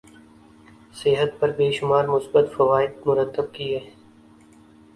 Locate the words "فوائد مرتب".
2.55-3.53